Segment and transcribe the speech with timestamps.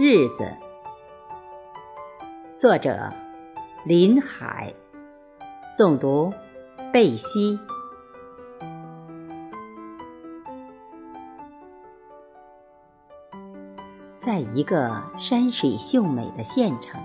[0.00, 0.48] 日子，
[2.56, 3.12] 作者
[3.84, 4.72] 林海，
[5.76, 6.32] 诵读
[6.92, 7.58] 贝西。
[14.20, 17.00] 在一个山水秀美的县城，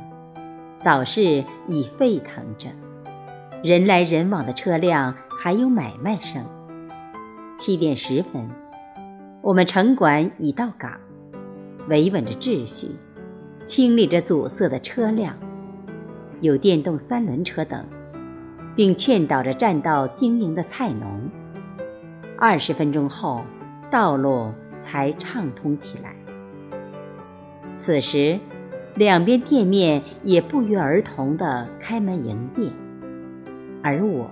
[0.79, 2.69] 早市已沸腾着，
[3.63, 6.45] 人来人往的车辆，还有买卖声。
[7.57, 8.47] 七点十分，
[9.41, 10.91] 我们城管已到岗。
[11.89, 12.87] 维稳着秩序，
[13.65, 15.35] 清理着阻塞的车辆，
[16.39, 17.85] 有电动三轮车等，
[18.75, 21.29] 并劝导着占道经营的菜农。
[22.37, 23.41] 二十分钟后，
[23.91, 26.15] 道路才畅通起来。
[27.75, 28.39] 此时，
[28.95, 32.69] 两边店面也不约而同地开门营业，
[33.81, 34.31] 而我，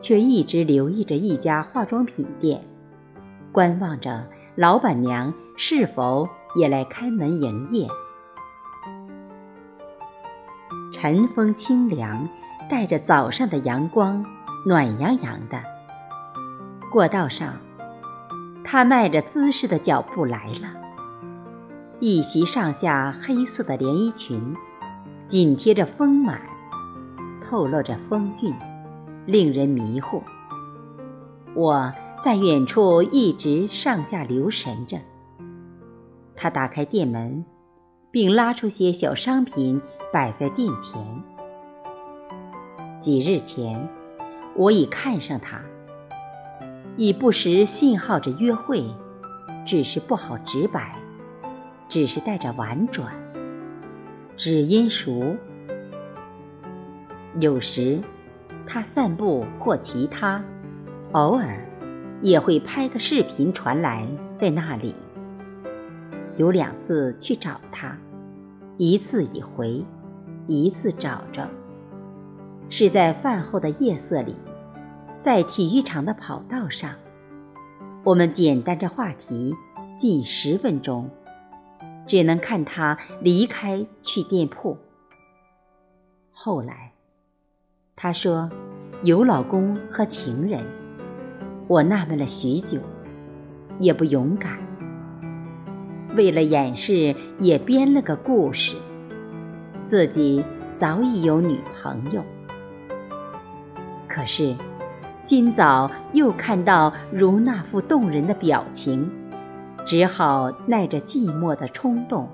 [0.00, 2.60] 却一直留意着一家化妆品店，
[3.52, 6.28] 观望着老板娘是否。
[6.54, 7.86] 也来开门营业。
[10.92, 12.28] 晨风清凉，
[12.68, 14.24] 带着早上的阳光，
[14.66, 15.62] 暖洋洋的。
[16.92, 17.54] 过道上，
[18.64, 20.68] 他迈着姿势的脚步来了。
[22.00, 24.54] 一袭上下黑色的连衣裙，
[25.28, 26.40] 紧贴着丰满，
[27.42, 28.54] 透露着风韵，
[29.26, 30.20] 令人迷惑。
[31.54, 31.92] 我
[32.22, 34.98] 在远处一直上下留神着。
[36.42, 37.44] 他打开店门，
[38.10, 39.78] 并拉出些小商品
[40.10, 41.22] 摆在店前。
[42.98, 43.86] 几日前，
[44.56, 45.60] 我已看上他，
[46.96, 48.82] 已不时信号着约会，
[49.66, 50.94] 只是不好直白，
[51.90, 53.12] 只是带着婉转，
[54.38, 55.36] 只因熟。
[57.38, 58.00] 有时，
[58.66, 60.42] 他散步或其他，
[61.12, 61.62] 偶尔
[62.22, 64.94] 也会拍个视频传来，在那里。
[66.40, 67.94] 有两次去找他，
[68.78, 69.84] 一次已回，
[70.46, 71.46] 一次找着。
[72.70, 74.34] 是在饭后的夜色里，
[75.20, 76.94] 在体育场的跑道上，
[78.02, 79.54] 我们简单着话题
[79.98, 81.10] 近十分钟，
[82.06, 84.78] 只能看他离开去店铺。
[86.30, 86.92] 后来，
[87.94, 88.48] 他说
[89.02, 90.64] 有老公和情人，
[91.68, 92.80] 我纳闷了许久，
[93.78, 94.69] 也不勇敢。
[96.16, 98.76] 为了掩饰，也编了个故事，
[99.84, 102.22] 自己早已有女朋友。
[104.08, 104.54] 可是，
[105.24, 109.08] 今早又看到如那副动人的表情，
[109.86, 112.28] 只好耐着寂寞的冲动，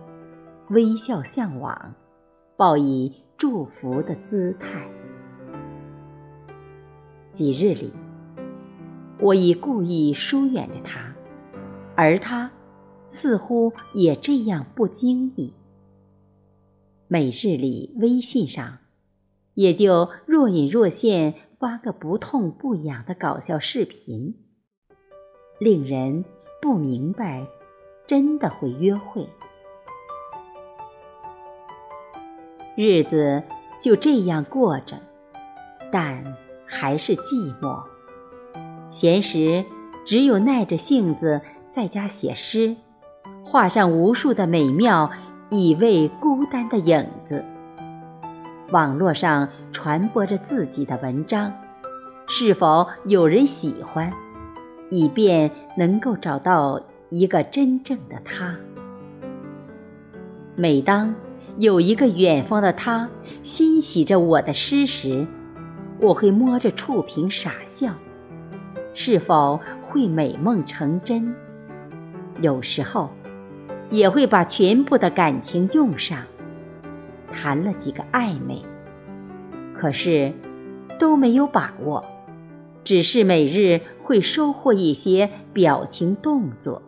[0.68, 1.94] 微笑向往，
[2.56, 4.88] 报以祝福的姿态。
[7.32, 7.92] 几日里，
[9.20, 11.12] 我已故意疏远着他，
[11.94, 12.50] 而他。
[13.10, 15.52] 似乎也这样不经意。
[17.08, 18.78] 每日里微信上，
[19.54, 24.34] 也就若隐若现发个不痛不痒的搞笑视频，
[25.58, 26.24] 令人
[26.60, 27.46] 不明白，
[28.06, 29.28] 真的会约会。
[32.76, 33.42] 日子
[33.80, 35.00] 就这样过着，
[35.90, 36.36] 但
[36.66, 37.82] 还是寂寞。
[38.90, 39.64] 闲时
[40.04, 41.40] 只有耐着性子
[41.70, 42.76] 在家写诗。
[43.48, 45.08] 画上无数的美妙，
[45.50, 47.44] 以慰孤单的影子。
[48.72, 51.52] 网络上传播着自己的文章，
[52.26, 54.12] 是否有人喜欢？
[54.90, 55.48] 以便
[55.78, 58.56] 能够找到一个真正的他。
[60.56, 61.14] 每当
[61.58, 63.08] 有一个远方的他
[63.44, 65.24] 欣喜着我的诗时，
[66.00, 67.92] 我会摸着触屏傻笑。
[68.92, 71.32] 是否会美梦成真？
[72.40, 73.08] 有时候。
[73.90, 76.18] 也会把全部的感情用上，
[77.32, 78.62] 谈了几个暧昧，
[79.74, 80.32] 可是
[80.98, 82.04] 都没有把握，
[82.82, 86.82] 只是每日会收获一些表情动作，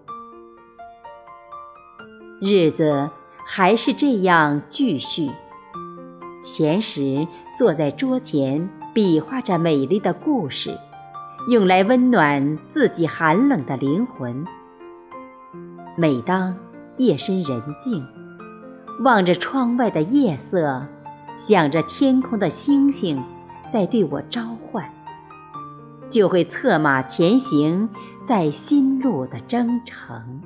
[2.40, 3.08] 日子
[3.44, 5.30] 还是这样继续。
[6.44, 10.76] 闲时坐在桌前，比划着美丽的故事，
[11.50, 14.44] 用来温暖自己寒冷的灵魂。
[15.96, 16.56] 每当。
[16.98, 18.04] 夜深人静，
[19.04, 20.84] 望着窗外的夜色，
[21.38, 23.22] 想着天空的星星
[23.72, 24.84] 在对我召唤，
[26.10, 27.88] 就会策马前行
[28.24, 30.37] 在心路的征程。